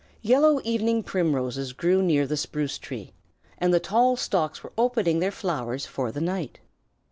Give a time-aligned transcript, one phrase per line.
[0.23, 3.13] Yellow evening primroses grew near the spruce tree,
[3.59, 6.59] and the tall stalks were opening their flowers for the night.